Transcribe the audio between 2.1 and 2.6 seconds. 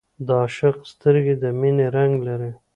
لري